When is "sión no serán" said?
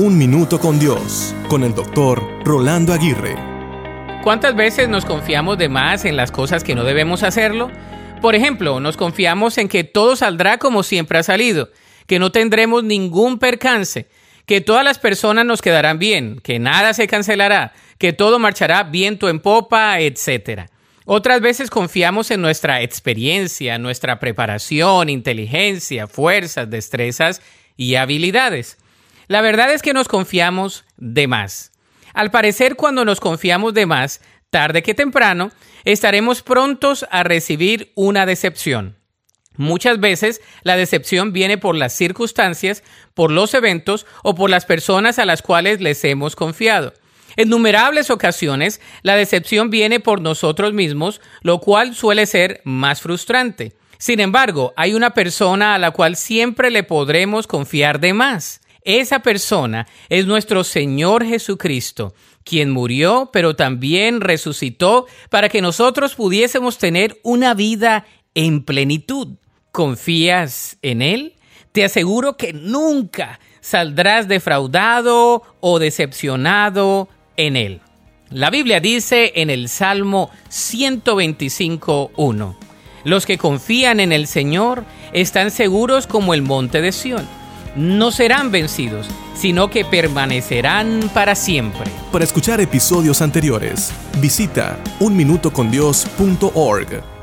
86.92-88.50